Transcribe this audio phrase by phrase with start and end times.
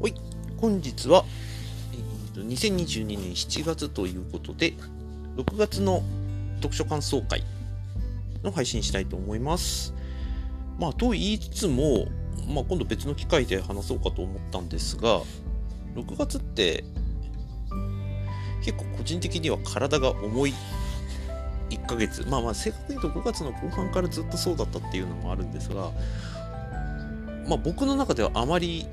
[0.00, 0.14] はい、
[0.58, 1.24] 本日は、
[1.92, 4.74] えー、と2022年7月ということで、
[5.36, 6.02] 6月の
[6.56, 7.42] 読書感想会
[8.42, 9.94] の配信したいと思います。
[10.78, 12.06] まあ、と言いつつも、
[12.48, 15.22] まあ、今度別の機会で話そうかと思ったんですが、
[15.94, 16.84] 6月って
[18.64, 20.54] 結構個人的には体が重い
[21.92, 22.24] ヶ月。
[22.28, 25.90] まあまあ正確に言うと5月の後半からずっとそうだったっていうのもあるんですが、
[27.46, 28.86] まあ僕の中ではあまり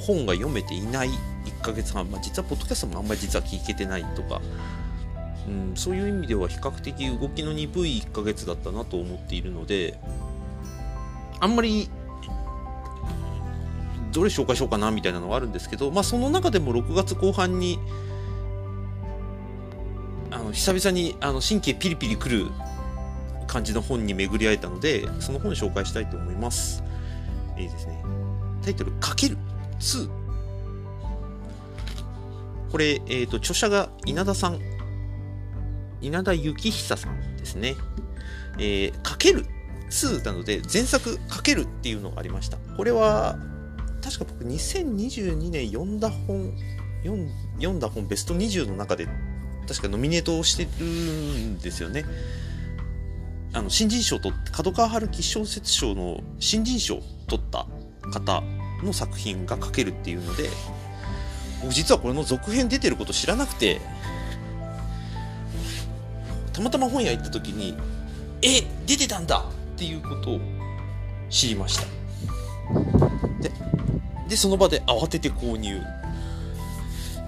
[0.00, 4.40] 本が読めていない1ヶ月半、まあ、実はポッドキャストもあんまり実は聞けてないとか、
[5.48, 9.98] うん、そういう意味では比較的動きの鈍い1ヶ月だったなと思っているので
[11.40, 11.88] あんまり
[14.12, 17.78] どれ紹介しようかなみたいなのはあるんですけど、まあ、その中でも6月後半に
[20.54, 22.46] 久々にあの神経ピリピリくる
[23.46, 26.82] 感じの本に巡り会えたのでその本紹介したいと思います。
[27.58, 28.02] いいですね。
[28.62, 29.36] タイトル「かける」
[29.78, 30.08] 2。
[32.70, 34.58] これ、えっ、ー、と、著者が稲田さん。
[36.00, 37.76] 稲田幸久さんですね。
[38.58, 39.46] えー、かける
[39.90, 42.58] 2なので、前作かけるっていうのがありました。
[42.76, 43.38] これは、
[44.02, 46.52] 確か僕2022年読んだ本、
[47.58, 49.06] 読んだ本ベスト20の中で、
[49.66, 52.04] 確かノミネートをしてるんですよね。
[53.52, 57.66] あの、新人賞と、角川春樹小説賞の新人賞を取った
[58.10, 58.42] 方
[58.82, 60.48] の作品が書けるっていうので
[61.62, 63.80] 僕実はこれの続編出てること知らなくて
[66.52, 67.74] たまたま本屋行った時に
[68.42, 70.40] 「え出てたんだ!」っていうことを
[71.30, 71.84] 知りました
[73.40, 73.50] で
[74.28, 75.80] でその場で慌てて購入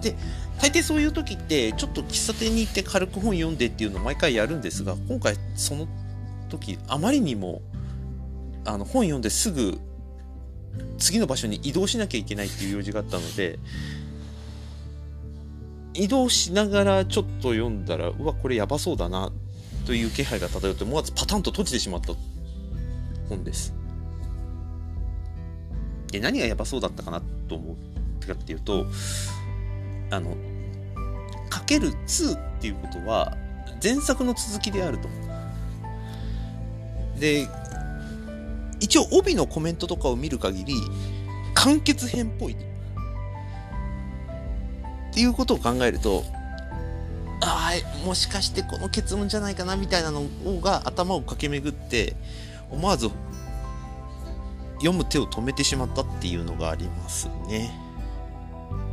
[0.00, 0.16] で
[0.62, 5.88] 大抵そういう時ってちょっと喫茶店に行って軽く本読んでっていうのを毎回やるんですが今回その
[6.48, 7.60] 時あまりにも
[8.64, 9.78] あの本読んですぐ
[10.98, 13.58] 次の場所に移動しなきゃいけないっていう用事があったので、
[15.94, 19.32] 移動しながらちょっと読んだら、うわ、これやばそうだな、
[19.84, 22.14] という気配が漂って、思わずパタンと閉じてしまった
[23.28, 23.74] 本です。
[26.10, 27.76] で、何がやばそうだったかなと思
[28.22, 28.86] うかっていうと、
[30.10, 30.36] あの、
[31.62, 33.36] かける2っていうことは、
[33.82, 35.08] 前作の続きであると。
[37.18, 37.46] で、
[38.80, 40.74] 一応帯のコメントとかを見る限り、
[41.54, 42.54] 完結編っぽい。
[42.54, 42.56] っ
[45.14, 46.24] ていうことを考えると、
[47.40, 47.72] あ
[48.02, 50.22] あ、もしかしてこの結論じゃないかなみたいなの
[50.60, 52.16] が頭を駆け巡って、
[52.70, 53.08] 思わず
[54.78, 57.70] 読む手を止めてしまったっていうのがありますね。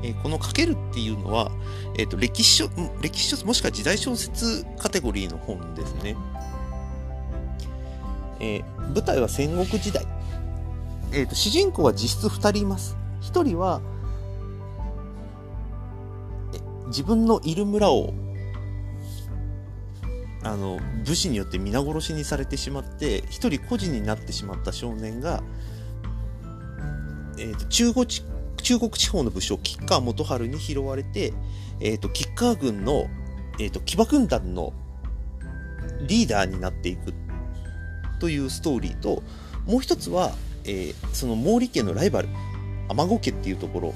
[0.04, 1.52] えー、この書けるっていうのは、
[1.98, 2.70] え、ー、と、歴史書、
[3.02, 6.16] 歴史書、もしくは時代小説カテゴリーの本ですね。
[8.40, 10.06] えー、舞台は戦国時代。
[11.12, 12.96] えーと、主人公は実質2人います。
[13.22, 13.82] 1人は
[16.88, 18.14] 自分のいる村を
[20.44, 25.44] あの武士によって皆殺しにされてしまって1人孤児になってしまった少年が、
[27.38, 28.08] えーと、中国
[28.62, 31.34] 中国地方の武将吉川元春に拾われて、
[31.80, 33.08] えーと、吉川軍の、
[33.60, 34.74] えーと騎馬軍団の
[36.08, 37.14] リーダーになっていく
[38.20, 39.24] というストーリーと、
[39.66, 40.32] もう一つは、
[40.66, 42.30] えー、その毛利家のライバル、
[42.90, 43.94] 天子家っていうところ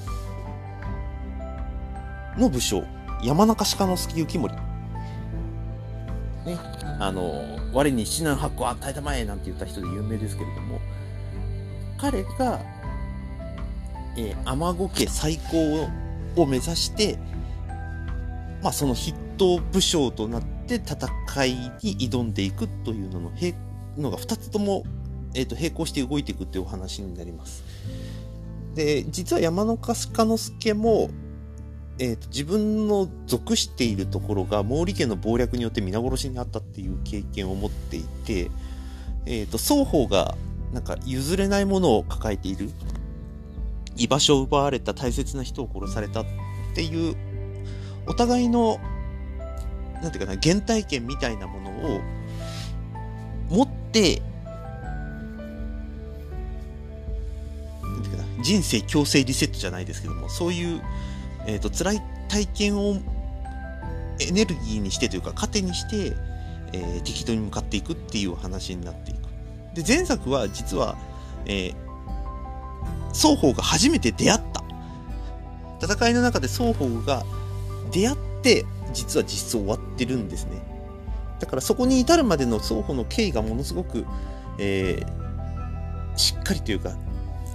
[2.38, 2.84] の武将、
[3.24, 4.56] 山中鹿之助幸盛。
[6.46, 6.58] ね、
[7.00, 10.80] あの、我に七難八個与えたまえなんて言った人で有名ですけれども、
[11.98, 12.60] 彼が、
[14.18, 15.90] えー、天子家最高
[16.36, 17.18] を目指して、
[18.62, 23.54] まあ、その筆頭武将となって戦いに挑んでいくというのの並
[23.98, 24.84] のが2つとも、
[25.34, 27.64] えーと、並行して動いていくっていうお話になります。
[28.76, 31.10] で、実は山中鹿之助も、
[32.00, 38.50] えーと、自分の属しているところが毛利家の謀略によって皆殺しにあったっていう経験を持っていて、
[39.26, 40.36] えーと、双方が
[40.74, 42.72] なんか譲れないものを抱えている
[43.96, 46.26] 居場所を奪われた大切な人を殺されたっ
[46.76, 47.16] ていう
[48.08, 48.80] お互いの
[50.02, 52.02] なんていうかな原体験みたいなものを
[53.50, 54.22] 持って
[57.82, 60.82] なんていうかな、人生強制リセットじゃないですけども、そういう、
[61.46, 62.98] えっ、ー、と、辛い体験を
[64.20, 66.16] エネルギーにしてというか、糧にして、
[66.74, 69.18] えー、適当に向かっていくっていう話になっていく。
[69.76, 70.98] で、前作は実は、
[71.46, 71.76] えー、
[73.14, 74.64] 双方が初めて出会った。
[75.86, 77.24] 戦いの中で双方が
[77.92, 80.62] 出会って、実は実装終わってるんですね。
[81.40, 84.06] だからそこに至るまでの双方の経緯がものすごく、
[84.60, 86.96] えー、しっかりというか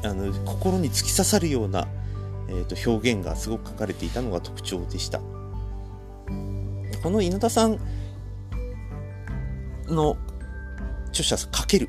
[0.05, 1.89] あの心に突き刺さるような、
[2.49, 5.21] えー、と表現がすごく書かれていたのが特徴でした。
[7.03, 7.79] この稲田さん
[9.87, 10.19] の
[11.09, 11.89] 著者かける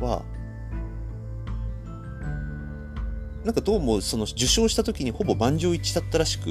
[0.00, 0.24] は
[3.44, 6.50] なんかどうもその受賞した時にほぼ満場一致だったらしく、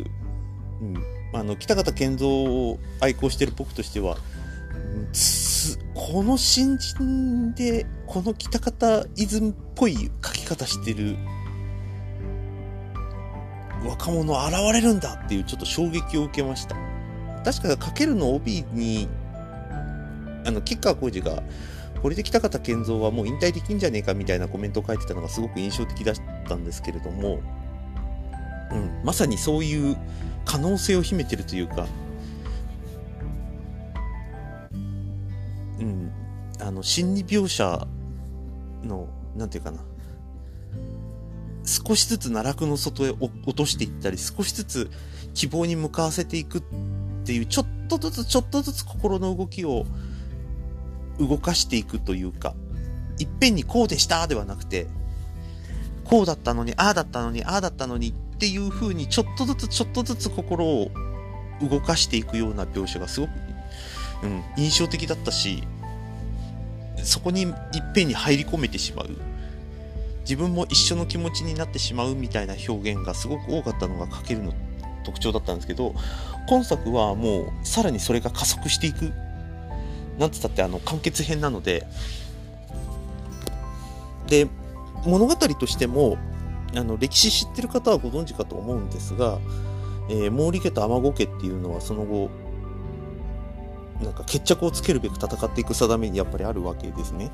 [0.82, 0.98] うん、
[1.34, 4.18] あの北方健三を愛好してる僕としては、
[5.94, 11.16] この新人でこの北方イズムっぽい書き方してる
[13.86, 16.76] 若者現れるんだっていうちょっと衝撃を受けました。
[17.46, 19.08] 確かかけるの帯に
[20.46, 21.42] あの吉川浩司が
[22.02, 26.22] これで北方健三はもう引退できんじゃねえかみたいなコメントを書いてたのがすごく印象的だし
[26.52, 27.42] ったんですけれども、
[28.72, 29.98] うん、まさにそういう
[30.46, 31.88] 可能性を秘めてるというか、
[35.80, 36.12] うん、
[36.60, 37.88] あの心理描写
[38.84, 39.84] の何て言うかな
[41.64, 44.92] 少しずつ奈落の外へ落としていったり少しずつ
[45.34, 46.64] 希望に向かわせていくっ
[47.24, 49.86] ていうちょっとずつちょっとずつ心の動きを
[51.20, 52.56] 動かしていくというか
[53.20, 54.88] いっぺんにこうでしたではなくて
[56.06, 60.92] こうだったのにああだったのにああだったのにっていう風にちょっとずつちょっとずつ心を
[61.62, 63.30] 動かしていくような描写がすごく、
[64.24, 65.64] うん、印象的だったし
[67.04, 67.54] そこにいっ
[67.94, 69.10] ぺんに入り込めてしまう。
[70.22, 74.54] 自分も一緒の気持ちになってしまうみたいな表現がすごく多かったのが書けるの
[75.04, 75.96] 特徴だったんですけど
[76.48, 79.12] 今作はもうさらにそれが加速していく。
[80.20, 81.88] なんつったってあの完結編なので。
[84.28, 84.48] で
[85.06, 86.18] 物語としても
[86.76, 89.40] あの歴史知ってる方はご存知かと思うんですが、
[90.10, 92.30] えー、毛利家と尼子家っていうのはその後
[94.02, 97.32] なんか決着をつけるべく戦っていく定めにやっぱりあるわけですね。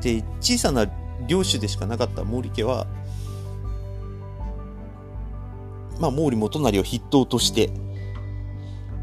[0.00, 0.86] で小さな
[1.26, 2.86] 領主でしかなかった毛利家は、
[5.98, 7.70] まあ、毛利元就を筆頭として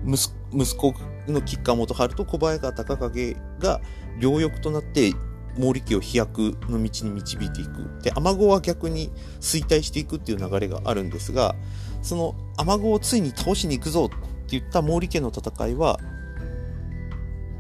[0.06, 0.94] 息子
[1.28, 3.82] の吉川元春と小早川隆景が
[4.20, 5.14] 両翼となって
[5.58, 8.02] 毛利家を飛躍の道に導いていく。
[8.02, 9.10] で、雨子は逆に
[9.40, 11.56] 衰退していくっていう流れがあるんですが、
[12.02, 14.16] その雨子をついに倒しに行くぞって
[14.60, 16.00] 言った毛利家の戦いは、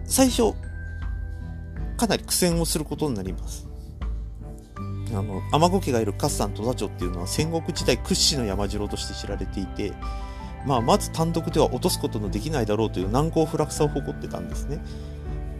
[0.06, 0.54] 最初、
[1.98, 3.68] かなり苦戦をすることになります。
[5.12, 9.94] あの、天子家がいる合山戸田町っていうのは戦国時代屈指の山城として知られていて、
[10.66, 14.80] まあ、まず単独では落とすことのできないだろうという難攻不落さを誇ってたんですね。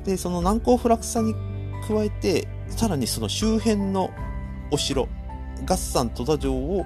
[0.04, 1.34] で、その難攻不落さに
[1.88, 4.12] 加えて、さらにその周辺の
[4.72, 5.08] お城、
[5.66, 6.86] 合山戸田城を、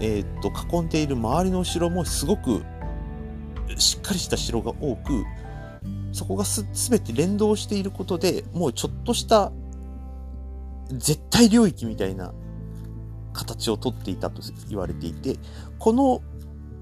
[0.00, 2.62] えー、っと囲んでいる周りのお城もすごく
[3.78, 5.24] しっかりした城が多く、
[6.12, 9.50] そこがすべて連動していることで、もうちょっとした
[10.90, 12.34] 絶対領域みたいな
[13.32, 15.36] 形をとっていたと言われていて、
[15.78, 16.20] この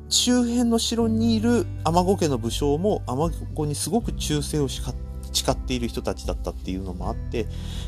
[0.08, 7.46] 周辺の城にいる天子家の武将も天子にすごく忠誠を誓って誓っている人たちだったっていうのもあって、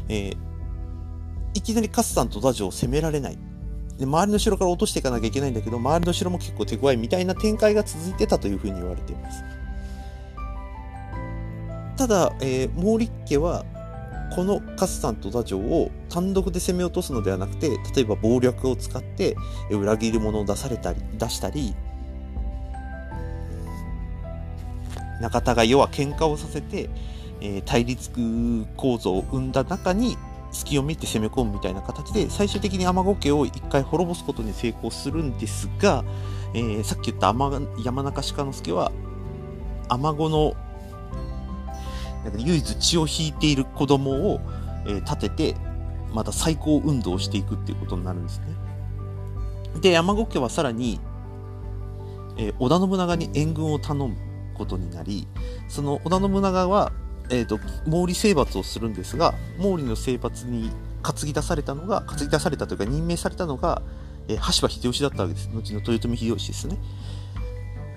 [0.09, 0.37] えー、
[1.55, 3.39] いきなりカスタンとダジョを攻められない。
[3.99, 9.43] で、周りの城から落としていかなきゃいけないんだけど、周りの城も結構手強いみたいな展開が続いてたというふうに言われています。
[11.97, 13.65] ただ、えー、毛利家は、
[14.35, 19.37] このカスタンとダジョを単独で攻め落とすのではなくて、例えば謀略を使って
[19.71, 21.75] 裏切り者を出されたり、出したり、
[25.21, 26.89] 仲違い要は喧嘩をさせて、
[27.45, 28.11] えー、対立
[28.77, 30.17] 構造を生んだ中に
[30.53, 36.05] 隙を見て攻め込むみたいな形で最終的に天子家を一回滅ぼすことに成功するんですが、
[36.55, 37.35] えー、さっき言った
[37.85, 38.93] 山中鹿之助は
[39.89, 40.55] 天子の
[42.23, 44.41] なんか唯一血を引いている子供を、
[44.87, 45.57] えー、立てて
[46.15, 48.47] また再興運動をしていくっていうことになるんですね。
[49.81, 51.01] で山子家はさらに、
[52.37, 54.17] えー、織田信長に援軍を頼む
[54.55, 55.27] ことになり
[55.67, 56.93] その織田信長は
[57.33, 57.59] えーと、
[57.91, 60.71] 毛利征伐をするんですが毛利の征伐に
[61.03, 63.83] 担ぎ出されたのが担ぎ出されたというか任命されたのが、
[64.29, 65.49] えー、羽柴秀吉だったわけです。
[65.49, 66.77] 後の豊臣秀吉ですね。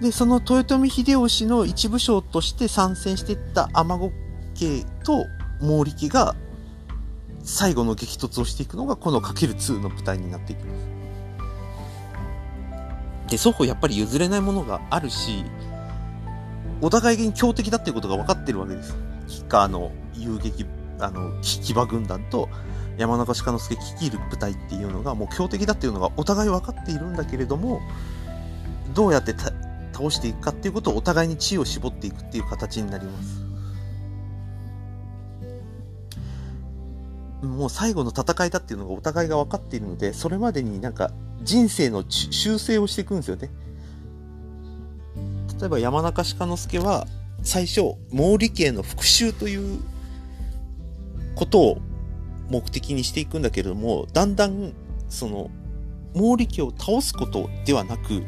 [0.02, 4.12] でその豊臣秀吉の一部将として参戦していった天子
[4.56, 5.26] 家と
[5.60, 6.36] 毛利家が
[7.44, 10.88] 最後の激突をしていくのがこの ×2 の舞台になっていきます。
[13.30, 15.44] で双方やっぱり譲れないものがあるし
[16.82, 18.96] お互いに強敵だっていうことが分かってるわけです。
[19.28, 20.66] 吉川の遊撃、
[21.00, 22.50] あの、騎馬軍団と
[22.98, 27.82] 山中鹿之助率いる部隊っていうのがもう強敵だっていうのがお互い分かっているんだけれども、
[28.94, 29.36] どうやって
[29.94, 33.46] 倒していくかっていうことをお互いに知恵を絞っていくっていう形になります。
[37.42, 41.12] もう最後の戦いだっていうのがお互いが分かっているので、それまでになんか
[41.44, 43.50] 人生の修正をしていくんですよね。
[45.60, 47.06] 例えば山中鹿之助は
[47.46, 49.80] 最初、毛利家への復讐という
[51.36, 51.78] ことを
[52.50, 54.74] 目的にしていくんだけれども、だんだん、
[55.10, 55.52] その、
[56.16, 58.24] 毛利家を倒すことではなく、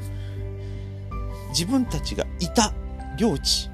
[1.49, 2.73] 自分たちがいた
[3.17, 3.71] 領地、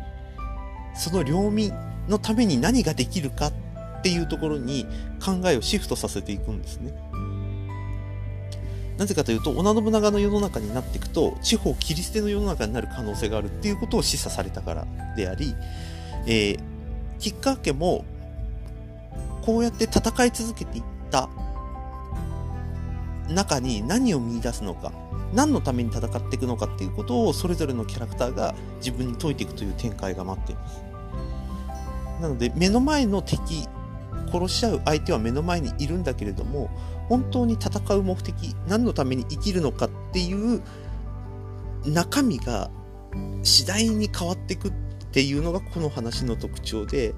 [0.96, 1.74] その領民
[2.08, 4.86] のために何ができるかっていうところに
[5.24, 6.94] 考えをシフトさせていくんですね。
[9.04, 15.54] なぜかというと、織田信長の世の中になっていくと、地方切り捨ての世の中になる可能性があるっていうことを示唆されたからであり、
[16.26, 16.60] えー、
[17.20, 18.06] 吉川家も、
[19.42, 21.28] こうやって戦い続けていった
[23.28, 24.94] 中に何を見出すのか、
[25.34, 30.82] 何のために戦っていくのかっていうことをそれぞれのキャラクターが自分に解いていくという展開が待っています。
[32.22, 33.68] なので目の前の敵、
[34.32, 36.70] 殺し合う相手は目の前にいるんだけれども、
[37.14, 40.64] 本当に戦う目的、何のために生きるのかっていう
[41.86, 42.72] 中身が
[43.44, 44.74] 次第に変わっていくっ
[45.12, 47.14] ていうのがこの話の特徴で、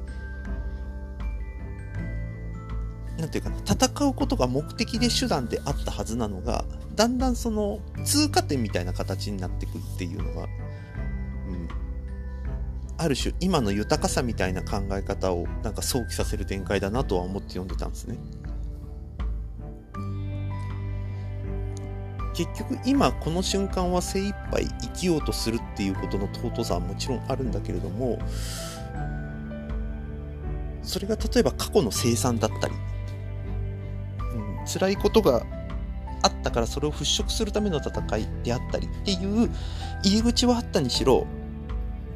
[3.18, 10.50] なんていうかな、戦うことが目的で手段であったはずなのが、だんだんその通過点みたいな形になってくっていうのが、うん、
[12.98, 18.18] ある種今の豊かさみたいな考え方をなんか想起させる展開だなとは思って読んでたんですね。
[22.36, 28.20] 結局今この瞬間は精一杯生きようとするっていうことの尊さはもちろんあるんだけれども
[30.84, 32.74] それが例えば過去の生産だったり。
[34.65, 35.46] 辛いことが
[36.24, 39.50] あったからそれを払拭するための戦いであったりっていう
[40.04, 41.27] 入り口はあったにしろ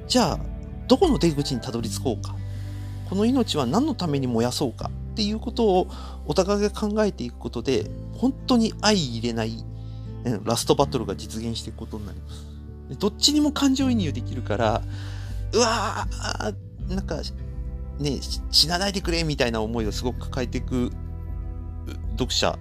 [0.08, 0.40] じゃあ
[0.88, 2.36] どこの出口にたどり着こうか。
[3.10, 5.88] この命は何のために燃やそうかっていうことを
[6.28, 9.66] お互いが考えていくことで本当に相入れない
[10.44, 12.46] ラストバトルが実現していくことになります。
[12.98, 14.82] どっちにも感情移入できるから、
[15.54, 17.22] うわーなんか、
[18.00, 18.20] ね、
[18.52, 20.92] 死なないでくれみたいな思いをすごく抱えていく
[22.12, 22.58] 読者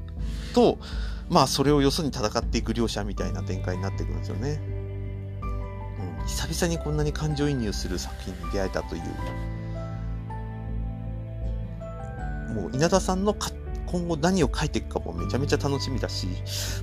[0.54, 0.78] と、
[1.30, 4.60] まあそれをよそに戦っていく両者みたいな展開になっていくんですよね。
[5.42, 9.02] うん、久々にこんなに感情移入する作品に出会えたという。
[12.54, 13.34] もう稲田さんの
[13.90, 16.28] 今後何を書いていくかもめちゃめちゃ楽しみだし、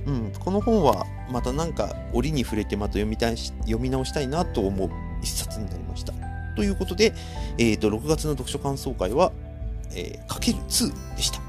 [0.06, 4.90] うん、この本はまたなんか折に触れてまた読みたいし読み直したいなと思う
[5.22, 6.12] 一冊になりました。
[6.56, 7.12] ということで、
[7.58, 9.32] えーと、6月の読書感想会は、
[9.92, 11.45] えー、かける2でした。